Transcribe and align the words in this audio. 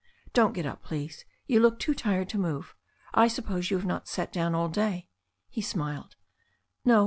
"Don't 0.33 0.53
get 0.55 0.65
up, 0.65 0.81
please. 0.83 1.25
You 1.45 1.59
look 1.59 1.77
too 1.77 1.93
tired 1.93 2.27
to 2.29 2.39
move. 2.39 2.73
I 3.13 3.27
sup 3.27 3.45
pose 3.45 3.69
you 3.69 3.77
have 3.77 3.85
not 3.85 4.07
sat 4.07 4.33
down 4.33 4.55
all 4.55 4.67
day." 4.67 5.09
He 5.47 5.61
smiled. 5.61 6.15
"No. 6.83 6.99